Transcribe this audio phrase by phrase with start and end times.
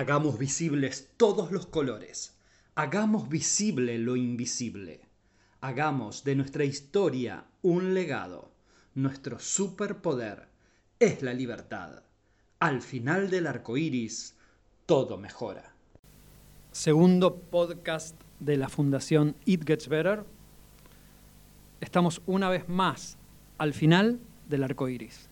[0.00, 2.34] Hagamos visibles todos los colores.
[2.74, 5.02] Hagamos visible lo invisible.
[5.60, 8.50] Hagamos de nuestra historia un legado.
[8.94, 10.48] Nuestro superpoder
[10.98, 12.02] es la libertad.
[12.60, 14.36] Al final del arco iris,
[14.86, 15.74] todo mejora.
[16.72, 20.24] Segundo podcast de la Fundación It Gets Better.
[21.82, 23.18] Estamos una vez más
[23.58, 25.29] al final del arco iris.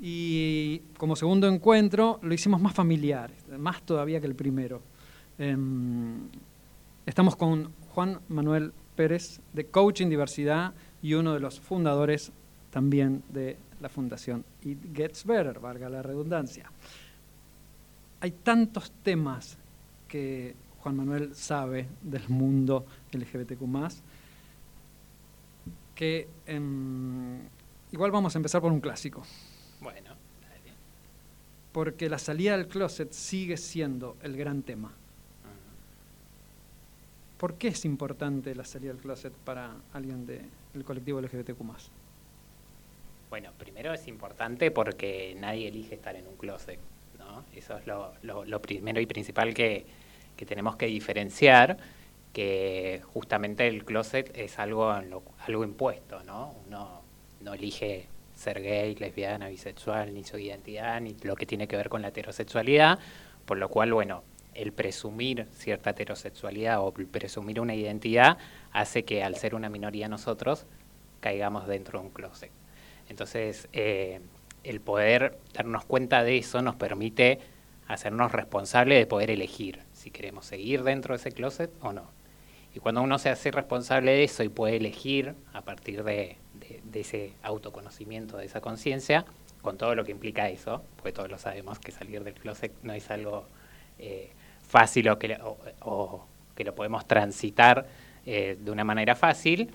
[0.00, 4.82] Y como segundo encuentro lo hicimos más familiar, más todavía que el primero.
[5.38, 6.28] Em,
[7.06, 12.32] estamos con Juan Manuel Pérez de Coaching Diversidad y uno de los fundadores
[12.70, 16.70] también de la fundación It Gets Better, valga la redundancia.
[18.20, 19.56] Hay tantos temas
[20.08, 23.62] que Juan Manuel sabe del mundo LGBTQ
[25.94, 27.40] que em,
[27.90, 29.22] igual vamos a empezar por un clásico.
[31.76, 34.94] Porque la salida del closet sigue siendo el gran tema.
[37.36, 41.60] ¿Por qué es importante la salida del closet para alguien del colectivo LGBTQ
[43.28, 46.78] Bueno, primero es importante porque nadie elige estar en un closet,
[47.18, 47.44] ¿no?
[47.54, 49.84] Eso es lo, primero y principal que,
[50.46, 51.76] tenemos que diferenciar,
[52.32, 56.54] que justamente el closet es algo, algo impuesto, ¿no?
[56.66, 57.02] Uno
[57.42, 61.88] no elige ser gay, lesbiana, bisexual, ni su identidad, ni lo que tiene que ver
[61.88, 62.98] con la heterosexualidad,
[63.46, 64.22] por lo cual, bueno,
[64.54, 68.38] el presumir cierta heterosexualidad o presumir una identidad
[68.72, 70.66] hace que al ser una minoría nosotros
[71.20, 72.50] caigamos dentro de un closet.
[73.08, 74.20] Entonces, eh,
[74.64, 77.38] el poder darnos cuenta de eso nos permite
[77.88, 82.10] hacernos responsables de poder elegir si queremos seguir dentro de ese closet o no.
[82.74, 86.36] Y cuando uno se hace responsable de eso y puede elegir a partir de,
[86.92, 89.24] ese autoconocimiento, de esa conciencia,
[89.62, 92.92] con todo lo que implica eso, porque todos lo sabemos que salir del closet no
[92.92, 93.46] es algo
[93.98, 94.30] eh,
[94.66, 95.38] fácil o que,
[95.80, 97.86] o, que lo podemos transitar
[98.24, 99.70] eh, de una manera fácil,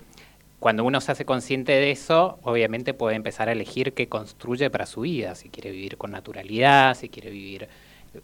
[0.62, 4.86] cuando uno se hace consciente de eso, obviamente puede empezar a elegir qué construye para
[4.86, 7.68] su vida, si quiere vivir con naturalidad, si quiere vivir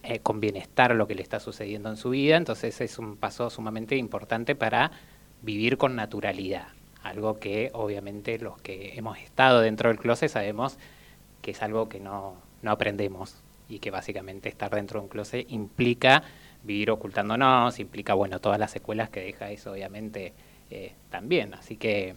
[0.03, 3.49] eh, con bienestar lo que le está sucediendo en su vida, entonces es un paso
[3.49, 4.91] sumamente importante para
[5.41, 6.69] vivir con naturalidad,
[7.03, 10.77] algo que obviamente los que hemos estado dentro del closet sabemos
[11.41, 15.49] que es algo que no, no aprendemos y que básicamente estar dentro de un closet
[15.49, 16.23] implica
[16.63, 20.33] vivir ocultándonos, implica, bueno, todas las secuelas que deja eso, obviamente,
[20.69, 21.53] eh, también.
[21.53, 22.15] Así que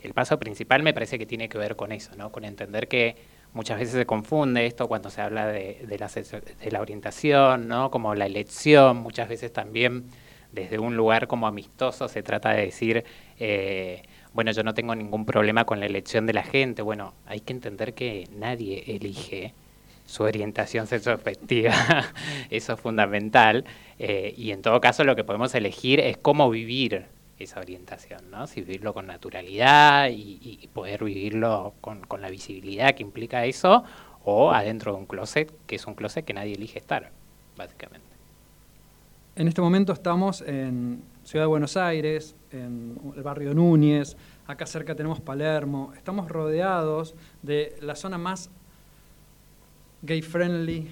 [0.00, 2.32] el paso principal me parece que tiene que ver con eso, ¿no?
[2.32, 3.16] Con entender que
[3.52, 7.90] muchas veces se confunde esto cuando se habla de, de, la, de la orientación, ¿no?
[7.90, 10.06] Como la elección, muchas veces también
[10.52, 13.04] desde un lugar como amistoso se trata de decir,
[13.38, 14.02] eh,
[14.34, 16.82] bueno, yo no tengo ningún problema con la elección de la gente.
[16.82, 19.54] Bueno, hay que entender que nadie elige
[20.06, 21.72] su orientación sexoafectiva,
[22.50, 23.64] eso es fundamental,
[23.98, 27.06] eh, y en todo caso lo que podemos elegir es cómo vivir
[27.38, 28.46] esa orientación, ¿no?
[28.46, 33.84] Si vivirlo con naturalidad y, poder vivirlo con, la visibilidad que implica eso,
[34.24, 37.10] o adentro de un closet, que es un closet que nadie elige estar,
[37.56, 38.06] básicamente.
[39.34, 44.94] En este momento estamos en Ciudad de Buenos Aires, en el barrio Núñez, acá cerca
[44.94, 48.50] tenemos Palermo, estamos rodeados de la zona más
[50.02, 50.90] gay friendly,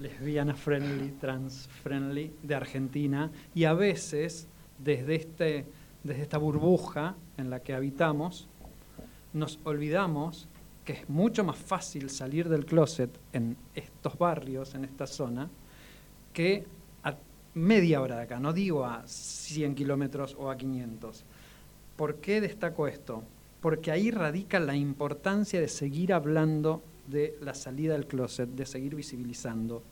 [0.00, 4.46] lesbiana friendly, trans friendly de Argentina y a veces
[4.78, 5.66] desde, este,
[6.04, 8.46] desde esta burbuja en la que habitamos
[9.32, 10.46] nos olvidamos
[10.84, 15.50] que es mucho más fácil salir del closet en estos barrios, en esta zona,
[16.32, 16.68] que
[17.54, 21.24] media hora de acá, no digo a 100 kilómetros o a 500.
[21.96, 23.22] ¿Por qué destaco esto?
[23.60, 28.94] Porque ahí radica la importancia de seguir hablando de la salida del closet, de seguir
[28.94, 29.82] visibilizando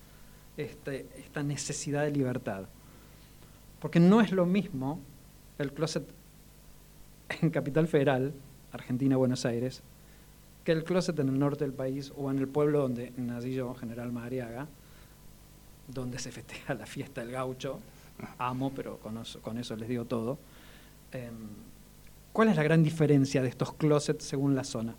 [0.57, 2.65] este, esta necesidad de libertad.
[3.81, 5.01] Porque no es lo mismo
[5.59, 6.05] el closet
[7.43, 8.33] en Capital Federal,
[8.73, 9.83] Argentina, Buenos Aires,
[10.65, 13.75] que el closet en el norte del país o en el pueblo donde nací yo,
[13.75, 14.69] General Madariaga,
[15.93, 17.81] donde se festeja la fiesta del gaucho.
[18.39, 20.39] Amo, pero con eso, les digo todo.
[21.13, 21.49] Em,
[22.33, 24.95] ¿Cuál es la gran diferencia de estos closets según la zona?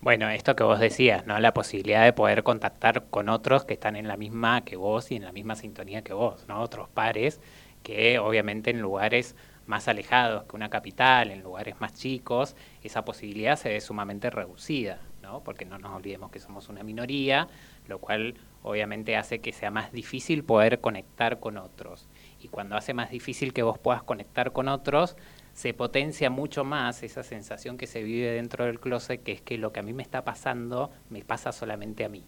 [0.00, 1.40] Bueno, esto que vos decías, ¿no?
[1.40, 5.16] La posibilidad de poder contactar con otros que están en la misma que vos y
[5.16, 6.60] en la misma sintonía que vos, ¿no?
[6.60, 7.40] Otros pares
[7.82, 9.34] que obviamente en lugares
[9.66, 15.00] más alejados que una capital, en lugares más chicos, esa posibilidad se ve sumamente reducida,
[15.44, 17.48] Porque no nos olvidemos que somos una minoría,
[17.86, 22.08] lo cual obviamente hace que sea más difícil poder conectar con otros.
[22.40, 25.16] Y cuando hace más difícil que vos puedas conectar con otros,
[25.52, 29.58] se potencia mucho más esa sensación que se vive dentro del closet, que es que
[29.58, 32.24] lo que a mí me está pasando me pasa solamente a mí.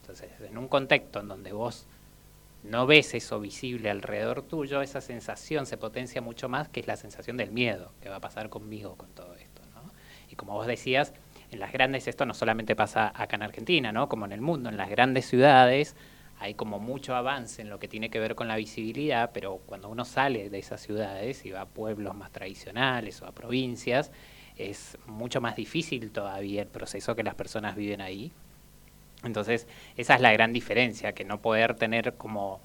[0.00, 1.86] Entonces, en un contexto en donde vos
[2.62, 6.96] no ves eso visible alrededor tuyo, esa sensación se potencia mucho más, que es la
[6.96, 9.62] sensación del miedo, que va a pasar conmigo con todo esto.
[10.30, 11.12] Y como vos decías,
[11.52, 14.08] en las grandes, esto no solamente pasa acá en Argentina, ¿no?
[14.08, 15.94] como en el mundo, en las grandes ciudades
[16.42, 19.88] hay como mucho avance en lo que tiene que ver con la visibilidad, pero cuando
[19.88, 24.10] uno sale de esas ciudades y va a pueblos más tradicionales o a provincias,
[24.56, 28.32] es mucho más difícil todavía el proceso que las personas viven ahí.
[29.22, 32.60] Entonces, esa es la gran diferencia, que no poder tener como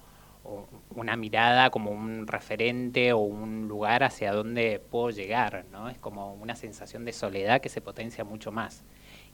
[1.00, 5.88] una mirada como un referente o un lugar hacia donde puedo llegar, ¿no?
[5.88, 8.84] Es como una sensación de soledad que se potencia mucho más.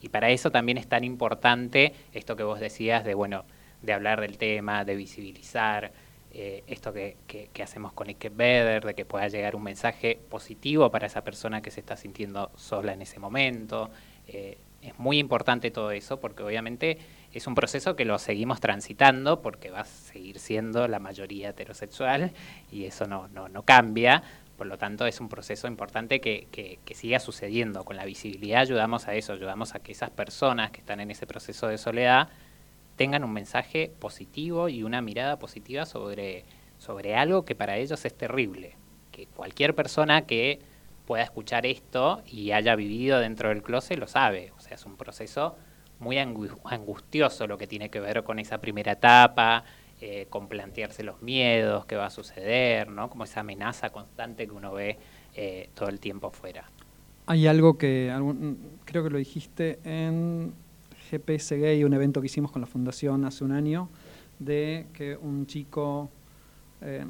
[0.01, 3.45] Y para eso también es tan importante esto que vos decías de, bueno,
[3.83, 5.93] de hablar del tema, de visibilizar
[6.37, 10.91] eh, esto que, que, hacemos con Ike Better, de que pueda llegar un mensaje positivo
[10.91, 13.91] para esa persona que se está sintiendo sola en ese momento.
[14.27, 16.99] Eh, es muy importante todo eso porque obviamente
[17.33, 22.33] es un proceso que lo seguimos transitando porque va a seguir siendo la mayoría heterosexual
[22.71, 24.23] y eso no, no, no cambia.
[24.59, 27.85] Por lo tanto, es un proceso importante que, que, siga sucediendo.
[27.85, 31.27] Con la visibilidad ayudamos a eso, ayudamos a que esas personas que están en ese
[31.27, 32.29] proceso de soledad
[32.95, 36.45] tengan un mensaje positivo y una mirada positiva sobre,
[36.79, 38.77] sobre algo que para ellos es terrible.
[39.11, 40.61] Que cualquier persona que
[41.07, 44.53] pueda escuchar esto y haya vivido dentro del closet lo sabe.
[44.57, 45.57] O sea, es un proceso
[46.01, 49.65] muy angustioso lo que tiene que ver con esa primera etapa,
[50.01, 53.09] eh, con plantearse los miedos, qué va a suceder, ¿no?
[53.09, 54.99] Como esa amenaza constante que uno ve
[55.35, 56.69] eh, todo el tiempo fuera.
[57.27, 58.13] Hay algo que
[58.85, 60.53] creo que lo dijiste en
[61.11, 63.89] GPS Gay, un evento que hicimos con la fundación hace un año,
[64.39, 66.11] de que un chico
[66.83, 67.09] em,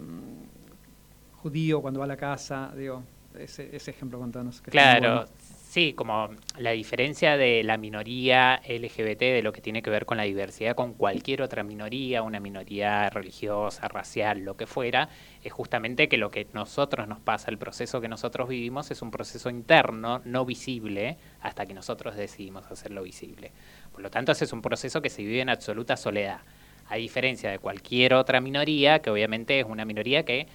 [1.43, 3.03] judío cuando va a la casa, digo,
[3.39, 4.61] ese, ese ejemplo contanos.
[4.61, 5.27] Que claro,
[5.75, 10.17] Sí, como la diferencia de la minoría LGBT de lo que tiene que ver con
[10.17, 15.09] la diversidad con cualquier otra minoría, una minoría religiosa, racial, lo que fuera,
[15.43, 19.11] es justamente que lo que nosotros nos pasa, el proceso que nosotros vivimos es un
[19.11, 23.51] proceso interno, no visible, hasta que nosotros decidimos hacerlo visible.
[23.91, 26.43] Por lo tanto, ese es un proceso que se vive en absoluta soledad,
[26.87, 30.47] a diferencia de cualquier otra minoría, que obviamente es una minoría que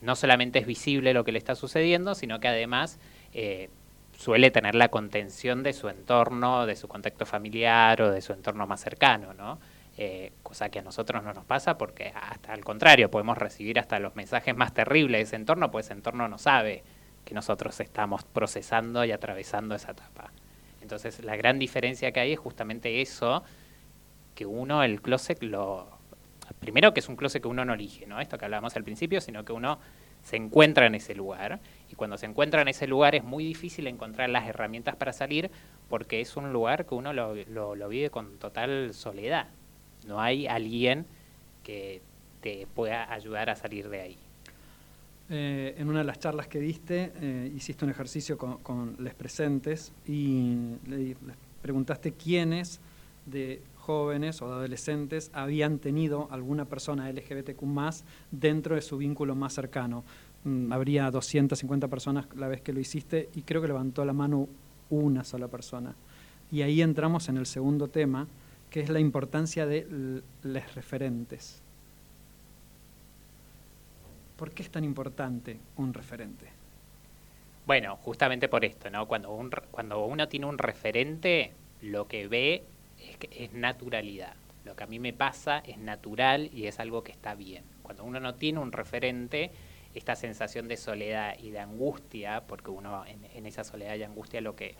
[0.00, 2.98] no solamente es visible lo que le está sucediendo, sino que además
[3.34, 3.70] eh,
[4.16, 8.66] suele tener la contención de su entorno, de su contexto familiar o de su entorno
[8.66, 9.58] más cercano, ¿no?
[9.98, 13.98] Eh, cosa que a nosotros no nos pasa porque hasta al contrario, podemos recibir hasta
[13.98, 16.84] los mensajes más terribles de ese entorno, pues ese entorno no sabe
[17.24, 20.32] que nosotros estamos procesando y atravesando esa etapa.
[20.82, 23.42] Entonces la gran diferencia que hay es justamente eso,
[24.34, 25.95] que uno el closet lo...
[26.60, 28.20] Primero que es un closet que uno no elige, ¿no?
[28.20, 29.78] Esto que hablábamos al principio, sino que uno
[30.22, 31.60] se encuentra en ese lugar
[31.90, 35.50] y cuando se encuentra en ese lugar es muy difícil encontrar las herramientas para salir
[35.88, 39.48] porque es un lugar que uno lo, vive con total soledad.
[40.06, 41.06] No hay alguien
[41.62, 42.02] que
[42.40, 44.18] te pueda ayudar a salir de ahí.
[45.28, 49.14] Eh, en una de las charlas que diste, eh, hiciste un ejercicio con, con les
[49.14, 50.56] presentes y
[50.86, 51.16] les
[51.62, 52.80] preguntaste quiénes
[53.26, 57.62] de jóvenes o de adolescentes habían tenido alguna persona LGBTQ
[58.32, 60.02] dentro de su vínculo más cercano.
[60.42, 64.48] Mm, habría 250 personas la vez que lo hiciste y creo que levantó la mano
[64.90, 65.94] una sola persona.
[66.50, 68.26] Y ahí entramos en el segundo tema,
[68.70, 69.86] que es la importancia de
[70.42, 71.62] los referentes.
[74.36, 76.46] ¿Por qué es tan importante un referente?
[77.66, 79.06] Bueno, justamente por esto, ¿no?
[79.06, 81.52] Cuando, un, cuando uno tiene un referente,
[81.82, 82.64] lo que ve
[83.10, 84.34] es, que es naturalidad.
[84.66, 87.64] Lo que a mí me pasa es natural y es algo que está bien.
[87.82, 89.52] Cuando uno no tiene un referente,
[89.94, 94.56] esta sensación de soledad y de angustia, porque uno en, esa soledad y angustia lo
[94.56, 94.74] que,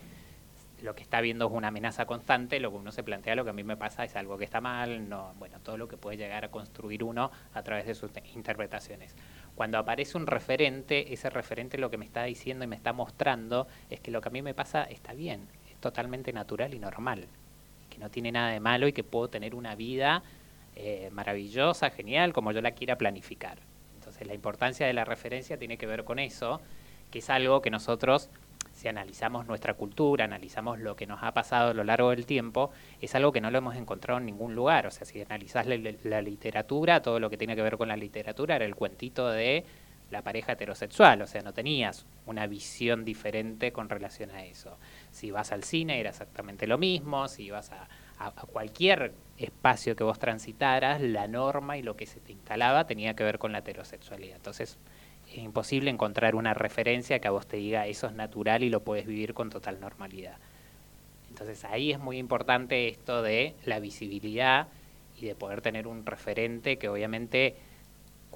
[0.81, 3.51] lo que está viendo es una amenaza constante, lo que uno se plantea, lo que
[3.51, 6.17] a mí me pasa es algo que está mal, no, bueno, todo lo que puede
[6.17, 9.15] llegar a construir uno a través de sus interpretaciones.
[9.55, 13.67] Cuando aparece un referente, ese referente lo que me está diciendo y me está mostrando
[13.89, 17.27] es que lo que a mí me pasa está bien, es totalmente natural y normal
[17.99, 20.23] no tiene nada de malo y que puedo tener una vida
[20.75, 23.57] eh, maravillosa, genial, como yo la quiera planificar.
[23.95, 26.61] Entonces la importancia de la referencia tiene que ver con eso,
[27.11, 28.29] que es algo que nosotros,
[28.73, 32.71] si analizamos nuestra cultura, analizamos lo que nos ha pasado a lo largo del tiempo,
[33.01, 34.85] es algo que no lo hemos encontrado en ningún lugar.
[34.87, 38.55] O sea, si analizás la literatura, todo lo que tiene que ver con la literatura
[38.55, 39.65] era el cuentito de
[40.11, 44.77] la pareja heterosexual, o sea, no tenías una visión diferente con relación a eso.
[45.11, 47.87] Si vas al cine era exactamente lo mismo, si vas a,
[48.51, 53.23] cualquier espacio que vos transitaras, la norma y lo que se te instalaba tenía que
[53.23, 54.37] ver con la heterosexualidad.
[54.37, 54.79] Entonces,
[55.29, 58.79] es imposible encontrar una referencia que a vos te diga eso es natural y lo
[58.79, 60.37] puedes vivir con total normalidad.
[61.29, 64.69] Entonces ahí es muy importante esto de la visibilidad
[65.19, 67.55] y de poder tener un referente que obviamente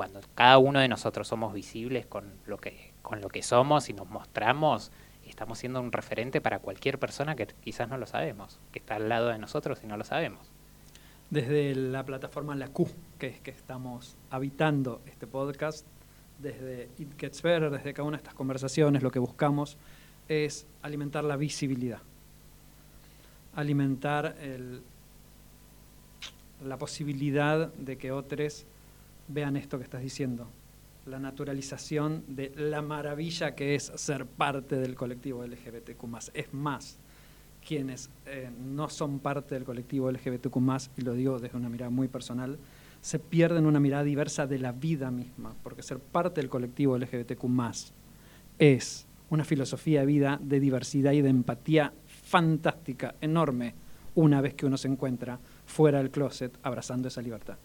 [0.01, 3.93] cuando cada uno de nosotros somos visibles con lo que, con lo que somos y
[3.93, 4.91] nos mostramos,
[5.27, 9.10] estamos siendo un referente para cualquier persona que quizás no lo sabemos, que está al
[9.10, 10.39] lado de nosotros y no lo sabemos.
[11.29, 12.89] Desde la plataforma La Q,
[13.20, 15.86] que es que estamos habitando este podcast,
[16.39, 19.77] desde It Gets Better, desde cada una de estas conversaciones, lo que buscamos
[20.27, 22.00] es alimentar la visibilidad,
[23.55, 24.36] alimentar
[26.65, 28.65] la posibilidad de que otros
[29.33, 30.47] vean esto que estás diciendo,
[31.05, 36.03] la naturalización de la maravilla que es ser parte del colectivo LGBTQ.
[36.33, 37.00] Es más,
[37.65, 40.57] quienes eh, no son parte del colectivo LGBTQ,
[40.97, 42.57] y lo digo desde una mirada muy personal,
[43.01, 47.45] se pierden una mirada diversa de la vida misma, porque ser parte del colectivo LGBTQ
[48.59, 53.73] es una filosofía de vida de diversidad y de empatía fantástica, enorme,
[54.13, 57.57] una vez que uno se encuentra fuera del closet abrazando esa libertad.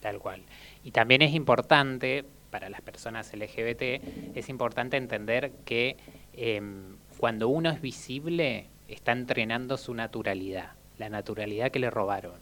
[0.00, 0.42] Tal cual.
[0.82, 5.96] Y también es importante, para las personas LGBT, es importante entender que
[6.32, 12.40] em, cuando uno es visible, está entrenando su naturalidad, la naturalidad que le robaron.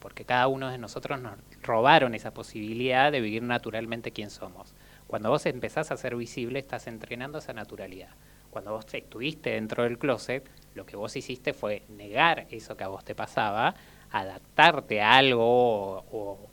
[0.00, 4.74] Porque cada uno de nosotros nos robaron esa posibilidad de vivir naturalmente quien somos.
[5.06, 8.10] Cuando vos empezás a ser visible, estás entrenando esa naturalidad.
[8.50, 12.88] Cuando vos estuviste dentro del closet, lo que vos hiciste fue negar eso que a
[12.88, 13.74] vos te pasaba,
[14.10, 16.48] adaptarte a algo o,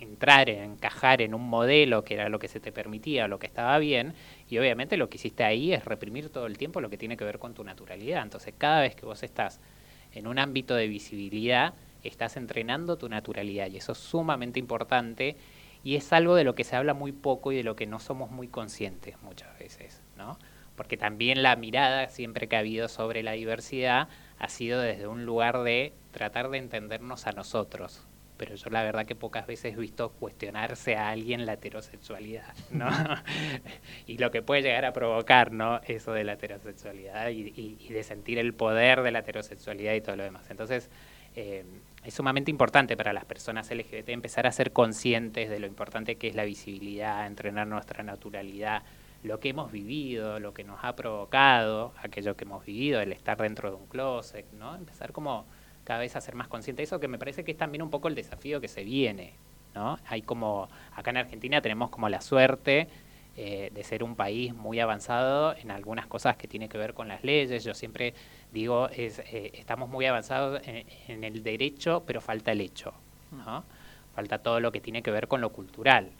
[0.00, 3.78] entrar, encajar en un modelo que era lo que se te permitía, lo que estaba
[3.78, 4.14] bien,
[4.48, 7.24] y obviamente lo que hiciste ahí es reprimir todo el tiempo lo que tiene que
[7.24, 8.22] ver con tu naturalidad.
[8.22, 9.60] Entonces, cada vez que vos estás
[10.12, 15.36] en un ámbito de visibilidad, estás entrenando tu naturalidad, y eso es sumamente importante,
[15.84, 18.00] y es algo de lo que se habla muy poco y de lo que no
[18.00, 20.38] somos muy conscientes muchas veces, ¿no?
[20.76, 25.24] Porque también la mirada siempre que ha habido sobre la diversidad ha sido desde un
[25.24, 28.06] lugar de tratar de entendernos a nosotros,
[28.38, 32.88] pero yo la verdad que pocas veces he visto cuestionarse a alguien la heterosexualidad, ¿no?
[34.06, 35.80] y lo que puede llegar a provocar, ¿no?
[35.86, 40.22] Eso de la heterosexualidad y, de sentir el poder de la heterosexualidad y todo lo
[40.22, 40.48] demás.
[40.50, 40.88] Entonces,
[41.34, 41.64] eh,
[42.04, 46.28] es sumamente importante para las personas LGBT empezar a ser conscientes de lo importante que
[46.28, 48.84] es la visibilidad, entrenar nuestra naturalidad,
[49.24, 53.36] lo que hemos vivido, lo que nos ha provocado, aquello que hemos vivido, el estar
[53.36, 54.76] dentro de un closet, ¿no?
[54.76, 55.44] Empezar como
[55.88, 57.88] cada vez a ser más consciente de eso, que me parece que es también un
[57.88, 59.32] poco el desafío que se viene,
[59.74, 59.98] ¿no?
[60.06, 62.88] Hay como, acá en Argentina tenemos como la suerte
[63.38, 67.08] eh, de ser un país muy avanzado en algunas cosas que tiene que ver con
[67.08, 67.64] las leyes.
[67.64, 68.12] Yo siempre
[68.52, 72.92] digo, es, eh, estamos muy avanzados en, el derecho, pero falta el hecho,
[73.32, 73.64] ¿no?
[74.14, 76.10] Falta todo lo que tiene que ver con lo cultural,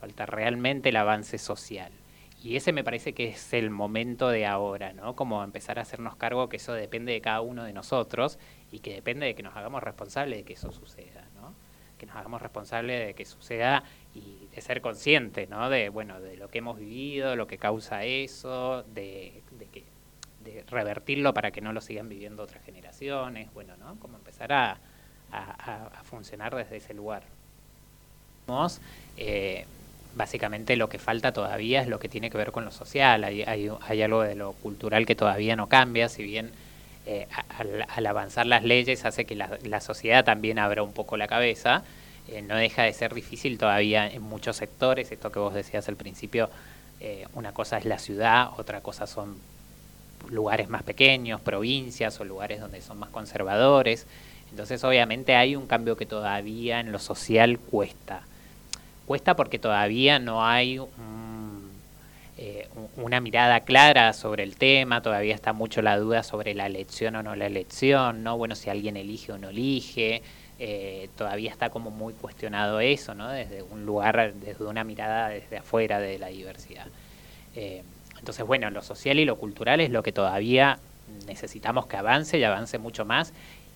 [0.00, 1.92] falta realmente el avance social.
[2.44, 5.16] Y ese me parece que es el momento de ahora, ¿no?
[5.16, 8.38] Como empezar a hacernos cargo que eso depende de cada uno de nosotros
[8.74, 11.54] y que depende de que nos hagamos responsables de que eso suceda, ¿no?
[11.96, 13.84] Que nos hagamos responsables de que suceda
[14.16, 15.70] y de ser conscientes, ¿no?
[15.70, 19.84] De, bueno, de lo que hemos vivido, lo que causa eso, de, que,
[20.42, 23.94] de revertirlo para que no lo sigan viviendo otras generaciones, bueno, ¿no?
[24.00, 24.78] Como empezar a,
[26.02, 27.22] funcionar desde ese lugar.
[29.16, 29.66] Eh,
[30.16, 33.22] básicamente lo que falta todavía es lo que tiene que ver con lo social.
[33.22, 36.50] Hay, hay, hay algo de lo cultural que todavía no cambia, si bien
[37.06, 37.26] eh,
[37.96, 41.82] al, avanzar las leyes hace que la, sociedad también abra un poco la cabeza.
[42.28, 45.96] Eh, no deja de ser difícil todavía en muchos sectores, esto que vos decías al
[45.96, 46.48] principio,
[47.00, 49.36] eh, una cosa es la ciudad, otra cosa son
[50.30, 54.06] lugares más pequeños, provincias o lugares donde son más conservadores.
[54.50, 58.22] Entonces obviamente hay un cambio que todavía en lo social cuesta
[59.06, 60.80] Cuesta porque todavía no hay
[62.36, 67.14] eh, una mirada clara sobre el tema, todavía está mucho la duda sobre la elección
[67.14, 68.36] o no la elección, ¿no?
[68.36, 70.20] Bueno, si alguien elige o no elige,
[70.58, 73.28] eh, todavía está como muy cuestionado eso, ¿no?
[73.28, 76.86] Desde un lugar, desde una mirada desde afuera de la diversidad.
[77.54, 77.84] Eh,
[78.18, 80.80] entonces, bueno, lo social y lo cultural es lo que todavía
[81.28, 83.32] necesitamos que avance y avance mucho más.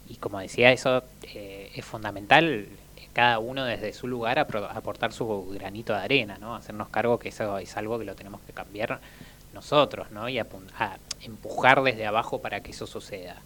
[0.09, 2.67] Y como decía, eso es fundamental
[3.13, 6.55] cada uno desde su lugar a aportar su granito de arena, ¿no?
[6.55, 9.01] Hacernos cargo que eso es algo que lo tenemos que cambiar
[9.53, 10.29] nosotros, ¿no?
[10.29, 10.47] Y a,
[11.23, 13.37] empujar desde abajo para que eso suceda.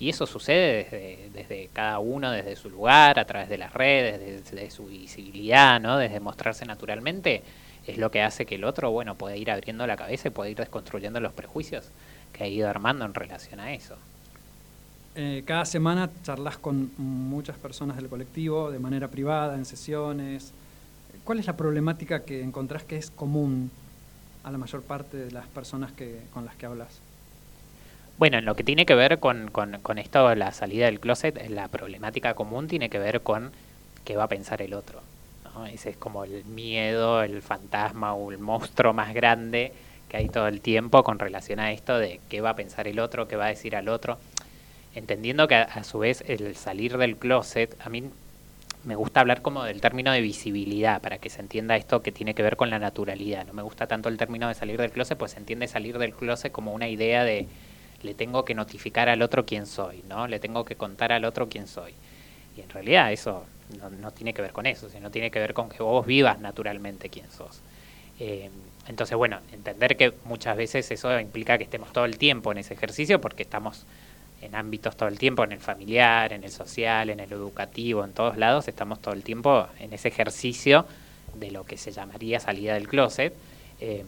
[0.00, 4.50] Y eso sucede desde, desde, cada uno, desde su lugar, a través de las redes,
[4.50, 5.98] desde, su visibilidad, ¿no?
[5.98, 7.42] Desde mostrarse naturalmente,
[7.86, 10.50] es lo que hace que el otro, bueno, pueda ir abriendo la cabeza y pueda
[10.50, 11.90] ir desconstruyendo los prejuicios
[12.32, 13.96] que ha ido armando en relación a eso.
[15.14, 20.52] Eh, cada semana charlas con muchas personas del colectivo de manera privada, en sesiones.
[21.24, 23.70] ¿Cuál es la problemática que encontrás que es común
[24.42, 27.00] a la mayor parte de las personas que, con las que hablas?
[28.18, 31.48] Bueno, en lo que tiene que ver con, con, con esto, la salida del closet,
[31.50, 33.50] la problemática común tiene que ver con
[34.04, 35.00] qué va a pensar el otro.
[35.70, 39.72] Ese es como el miedo, el fantasma o el monstruo más grande
[40.08, 42.98] que hay todo el tiempo con relación a esto de qué va a pensar el
[42.98, 44.18] otro, qué va a decir al otro.
[44.94, 48.04] Entendiendo que a, su vez el salir del closet, a mí
[48.84, 52.34] me gusta hablar como del término de visibilidad, para que se entienda esto que tiene
[52.34, 53.46] que ver con la naturalidad.
[53.46, 56.12] No me gusta tanto el término de salir del closet, pues se entiende salir del
[56.14, 57.46] closet como una idea de
[58.02, 60.26] le tengo que notificar al otro quién soy, ¿no?
[60.26, 61.94] Le tengo que contar al otro quién soy.
[62.56, 63.44] Y en realidad eso
[63.78, 66.40] no, no tiene que ver con eso, sino tiene que ver con que vos vivas
[66.40, 67.60] naturalmente quién sos.
[68.18, 68.50] Eh,
[68.88, 72.74] entonces, bueno, entender que muchas veces eso implica que estemos todo el tiempo en ese
[72.74, 73.86] ejercicio porque estamos
[74.42, 78.12] en ámbitos todo el tiempo, en el familiar, en el social, en el educativo, en
[78.12, 80.84] todos lados, estamos todo el tiempo en ese ejercicio
[81.34, 83.32] de lo que se llamaría salida del closet.
[83.80, 84.04] Eh,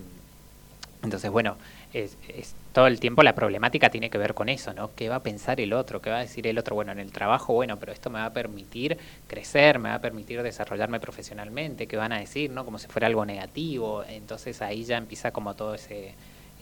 [1.02, 1.56] entonces, bueno,
[1.92, 4.90] es, es, todo el tiempo la problemática tiene que ver con eso, ¿no?
[4.96, 6.02] ¿Qué va a pensar el otro?
[6.02, 6.74] ¿Qué va a decir el otro?
[6.74, 8.98] Bueno, en el trabajo, bueno, pero esto me va a permitir
[9.28, 12.64] crecer, me va a permitir desarrollarme profesionalmente, ¿qué van a decir, no?
[12.64, 14.02] Como si fuera algo negativo.
[14.08, 16.14] Entonces ahí ya empieza como todo ese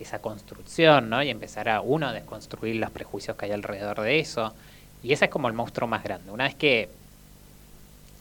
[0.02, 1.22] esa construcción, ¿no?
[1.22, 4.54] Y empezar a uno a desconstruir los prejuicios que hay alrededor de eso.
[5.02, 6.30] Y ese es como el monstruo más grande.
[6.30, 6.88] Una vez que,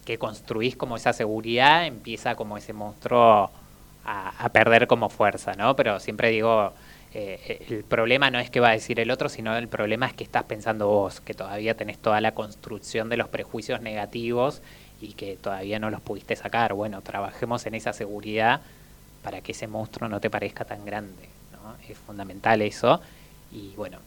[0.05, 3.51] que construís como esa seguridad, empieza como ese monstruo
[4.05, 5.75] a, perder como fuerza, ¿no?
[5.75, 6.73] Pero siempre digo,
[7.13, 10.13] eh, el problema no es qué va a decir el otro, sino el problema es
[10.13, 14.61] que estás pensando vos, que todavía tenés toda la construcción de los prejuicios negativos
[15.01, 16.73] y que todavía no los pudiste sacar.
[16.73, 18.61] Bueno, trabajemos en esa seguridad
[19.23, 21.40] para que ese monstruo no te parezca tan grande
[21.87, 23.01] es fundamental eso.
[23.51, 23.99] Y bueno,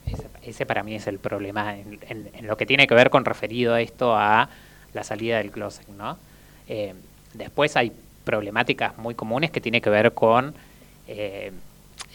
[0.43, 1.99] ese, para mí es el problema en,
[2.43, 4.49] lo que tiene que ver con referido esto a
[4.95, 6.17] la salida del closet, ¿no?
[6.67, 6.95] Eh,
[7.35, 7.93] después hay
[8.25, 10.55] problemáticas muy comunes que tiene que ver con
[11.09, 11.53] eh,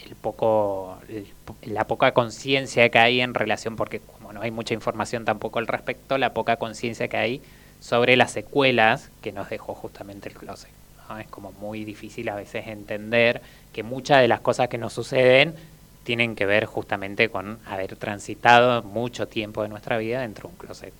[0.04, 1.26] el poco, el,
[1.62, 5.68] la poca conciencia que hay en relación, porque como no hay mucha información tampoco al
[5.68, 7.42] respecto, la poca conciencia que hay
[7.78, 10.70] sobre las secuelas que nos dejó justamente el closet.
[11.18, 13.42] Es como muy difícil a veces entender
[13.72, 15.54] que muchas de las cosas que nos suceden
[16.04, 20.58] tienen que ver justamente con haber transitado mucho tiempo de nuestra vida dentro de un
[20.58, 20.92] closet.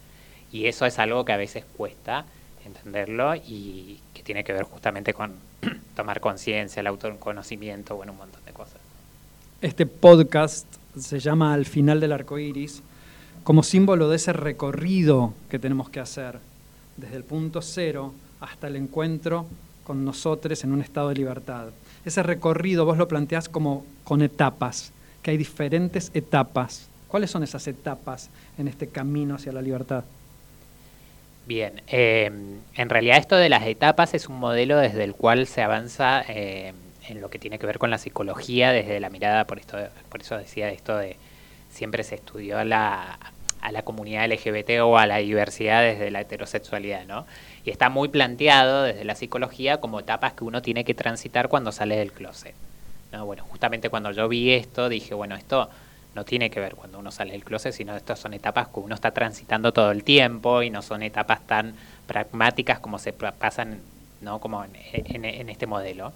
[0.53, 2.25] Y eso es algo que a veces cuesta
[2.65, 5.35] entenderlo y que tiene que ver justamente con
[5.97, 8.81] tomar conciencia, el autoconocimiento, bueno, un montón de cosas.
[9.61, 10.67] Este podcast
[10.99, 12.83] se llama Al final del arco iris,
[13.45, 16.39] como símbolo de ese recorrido que tenemos que hacer
[16.97, 19.47] desde el punto cero hasta el encuentro
[19.85, 21.69] con nosotros en un estado de libertad
[22.05, 26.89] ese recorrido vos lo planteás como con etapas, que hay diferentes etapas.
[27.09, 30.05] ¿Cuáles son esas etapas en este camino hacia la libertad?
[31.47, 32.31] Bien, eh,
[32.75, 36.73] en realidad esto de las etapas es un modelo desde el cual se avanza eh,
[37.09, 39.77] en lo que tiene que ver con la psicología, desde la mirada, por, esto,
[40.09, 41.17] por eso decía esto de
[41.71, 43.19] siempre se estudió la,
[43.61, 47.27] a la comunidad LGBT o a la diversidad desde la heterosexualidad, ¿no?
[47.65, 51.73] y está muy planteado desde la psicología como etapas que uno tiene que transitar cuando
[51.73, 52.55] sale del closet.
[53.13, 53.27] ¿no?
[53.27, 55.69] Bueno, justamente cuando yo vi esto dije, bueno, esto
[56.15, 58.95] no tiene que ver cuando uno sale del closet, sino estas son etapas que uno
[58.95, 61.75] está transitando todo el tiempo y no son etapas tan
[62.07, 63.81] pragmáticas como se pasan
[64.21, 64.41] ¿no?
[64.41, 66.13] como en, este modelo.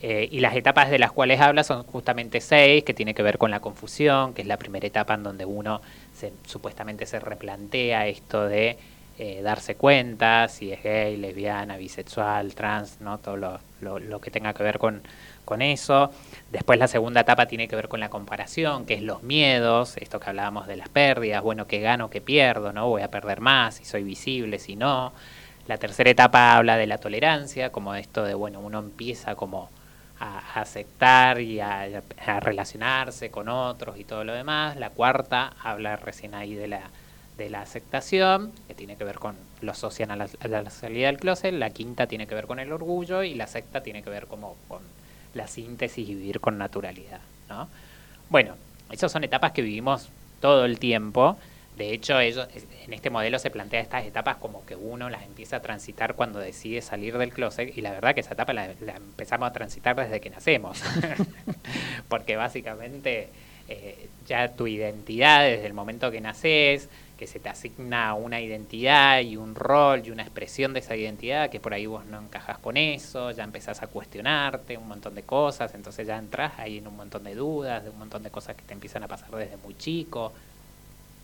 [0.00, 3.36] Eh, y las etapas de las cuales habla son justamente seis, que tiene que ver
[3.36, 5.80] con la confusión, que es la primera etapa en donde uno
[6.14, 8.78] se, supuestamente se replantea esto de
[9.20, 13.18] eh, darse cuenta si es gay, lesbiana, bisexual, trans, ¿no?
[13.18, 13.58] todo lo,
[13.98, 15.02] lo, que tenga que ver con,
[15.44, 16.12] con eso.
[16.52, 20.20] Después la segunda etapa tiene que ver con la comparación, que es los miedos, esto
[20.20, 22.86] que hablábamos de las pérdidas, bueno, que gano, que pierdo, ¿no?
[22.88, 25.12] Voy a perder más, si soy visible, si no.
[25.66, 29.68] La tercera etapa habla de la tolerancia, como esto de, bueno, uno empieza como
[30.20, 32.02] a, aceptar y a,
[32.40, 34.76] relacionarse con otros y todo lo demás.
[34.76, 36.90] La cuarta habla recién ahí de la
[37.36, 41.18] de la aceptación, que tiene que ver con lo asocian a la, la, salida del
[41.18, 44.26] closet, la quinta tiene que ver con el orgullo y la sexta tiene que ver
[44.26, 44.82] como con
[45.34, 47.20] la síntesis y vivir con naturalidad.
[47.48, 47.68] ¿no?
[48.28, 48.56] Bueno,
[48.90, 50.08] esas son etapas que vivimos
[50.40, 51.38] todo el tiempo.
[51.78, 52.48] De hecho, ellos,
[52.84, 56.40] en este modelo se plantea estas etapas como que uno las empieza a transitar cuando
[56.40, 60.20] decide salir del closet y la verdad que esa etapa la, empezamos a transitar desde
[60.20, 60.82] que nacemos.
[62.08, 63.28] Porque básicamente
[63.68, 69.20] eh, ya tu identidad desde el momento que naces, que se te asigna una identidad
[69.20, 72.58] y un rol y una expresión de esa identidad, que por ahí vos no encajas
[72.58, 76.88] con eso, ya empezás a cuestionarte un montón de cosas, entonces ya entras ahí en
[76.88, 79.56] un montón de dudas, de un montón de cosas que te empiezan a pasar desde
[79.58, 80.32] muy chico.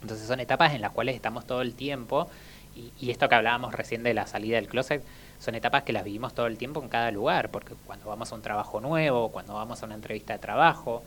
[0.05, 2.29] Entonces son etapas en las cuales estamos todo el tiempo,
[2.77, 5.03] y, esto que hablábamos recién de la salida del closet,
[5.38, 8.35] son etapas que las vivimos todo el tiempo en cada lugar, porque cuando vamos a
[8.35, 11.03] un trabajo nuevo, cuando vamos a una entrevista de trabajo,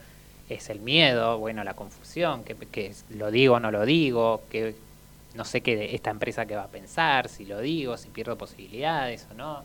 [0.49, 4.75] es el miedo, bueno, la confusión, que, que lo digo o no lo digo, que
[5.36, 9.27] no sé qué esta empresa que va a pensar, si lo digo, si pierdo posibilidades
[9.29, 9.63] o no.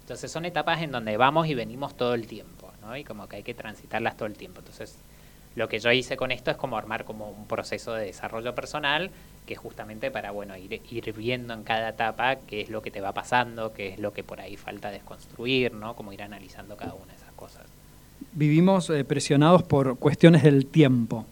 [0.00, 2.96] Entonces son etapas en donde vamos y venimos todo el tiempo, ¿no?
[2.96, 4.60] Y como que hay que transitarlas todo el tiempo.
[4.60, 4.96] Entonces,
[5.54, 9.10] lo que yo hice con esto es como armar como un proceso de desarrollo personal
[9.46, 10.80] que es justamente para bueno ir,
[11.16, 14.22] viendo en cada etapa qué es lo que te va pasando, qué es lo que
[14.22, 15.94] por ahí falta desconstruir, ¿no?
[15.96, 17.62] Como ir analizando cada una de esas cosas.
[18.32, 21.26] Vivimos eh, presionados por cuestiones del tiempo.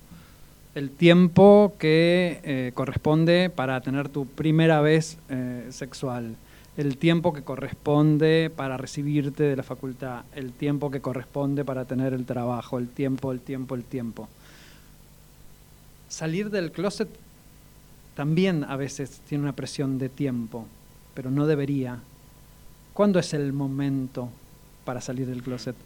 [0.75, 6.37] El tiempo que eh, corresponde para tener tu primera vez eh, sexual
[6.77, 12.13] el tiempo que corresponde para recibirte de la facultad, el tiempo que corresponde para tener
[12.13, 14.29] el trabajo, el tiempo, el tiempo, el tiempo.
[16.09, 17.09] Salir del closet
[18.15, 20.67] también a veces tiene una presión de tiempo,
[21.15, 22.01] pero no debería.
[22.93, 24.29] ¿Cuándo es el momento
[24.85, 25.77] para salir del closet?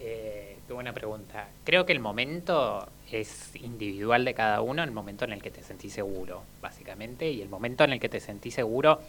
[0.00, 1.48] Eh, qué buena pregunta.
[1.64, 5.62] Creo que el momento es individual de cada uno, el momento en el que te
[5.62, 9.00] sentís seguro, básicamente, y el momento en el que te sentís seguro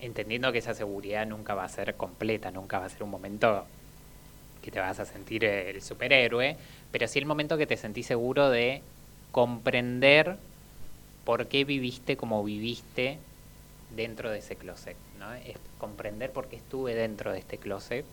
[0.00, 3.66] entendiendo que esa seguridad nunca va a ser completa, nunca va a ser un momento
[4.62, 6.56] que te vas a sentir el superhéroe,
[6.90, 8.82] pero sí el momento que te sentís seguro de
[9.32, 10.36] comprender
[11.24, 13.18] por qué viviste como viviste
[13.94, 15.32] dentro de ese closet, ¿no?
[15.34, 18.04] Es comprender por qué estuve dentro de este closet,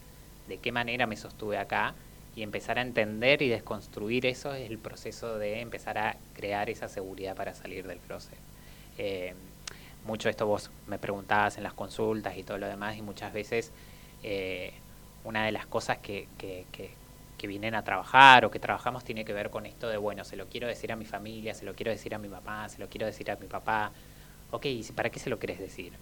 [0.48, 1.94] de qué manera me sostuve acá
[2.36, 6.88] y empezar a entender y desconstruir eso es el proceso de empezar a crear esa
[6.88, 8.38] seguridad para salir del closet.
[8.98, 9.34] Eh,
[10.06, 13.72] mucho esto vos me preguntabas en las consultas y todo lo demás y muchas veces
[14.24, 14.74] eh,
[15.24, 19.32] una de las cosas que, que, que, vienen a trabajar o que trabajamos tiene que
[19.32, 21.92] ver con esto de, bueno, se lo quiero decir a mi familia, se lo quiero
[21.92, 23.92] decir a mi mamá, se lo quiero decir a mi papá.
[24.52, 25.94] Ok, ¿y para qué se lo querés decir?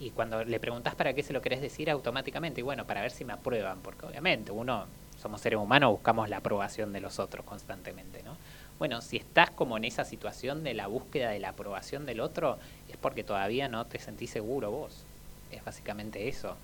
[0.00, 3.10] Y cuando le preguntas para qué se lo querés decir automáticamente, y bueno, para ver
[3.12, 4.86] si me aprueban, porque obviamente uno,
[5.20, 8.36] somos seres humanos, buscamos la aprobación de los otros constantemente, ¿no?
[8.80, 12.58] Bueno, si estás como en esa situación de la búsqueda de la aprobación del otro,
[12.88, 15.04] es porque todavía no te sentís seguro vos.
[15.52, 16.56] Es básicamente eso.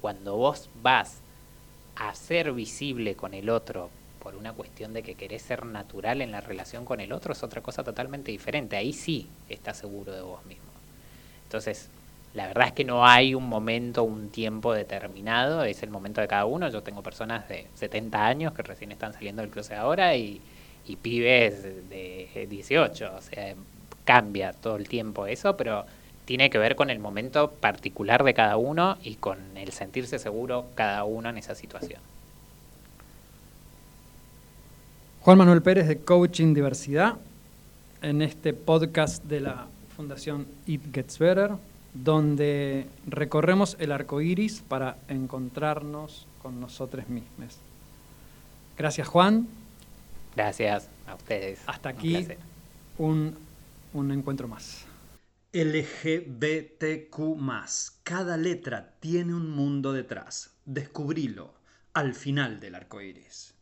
[0.00, 1.20] Cuando vos vas
[1.94, 6.32] a ser visible con el otro por una cuestión de que querés ser natural en
[6.32, 8.76] la relación con el otro, es otra cosa totalmente diferente.
[8.76, 10.64] Ahí sí estás seguro de vos mismo.
[11.44, 11.90] Entonces,
[12.34, 16.26] la verdad es que no hay un momento, un tiempo determinado, es el momento de
[16.26, 16.68] cada uno.
[16.70, 20.40] Yo tengo personas de 70 años que recién están saliendo del cruce ahora y,
[20.86, 23.54] y pibes de 18, o sea,
[24.04, 25.86] cambia todo el tiempo eso, pero
[26.24, 30.66] tiene que ver con el momento particular de cada uno y con el sentirse seguro
[30.74, 32.00] cada uno en esa situación.
[35.20, 37.16] Juan Manuel Pérez de Coaching Diversidad,
[38.02, 39.66] en este podcast de la
[39.96, 41.52] Fundación It Gets Better,
[41.94, 47.58] donde recorremos el arco iris para encontrarnos con nosotros mismos.
[48.76, 49.46] Gracias, Juan.
[50.34, 51.60] Gracias a ustedes.
[51.66, 52.26] Hasta aquí
[52.98, 53.36] un,
[53.92, 54.86] un encuentro más.
[55.52, 57.38] LGBTQ.
[58.02, 60.54] Cada letra tiene un mundo detrás.
[60.64, 61.54] Descubrilo
[61.92, 63.54] al final del arco iris.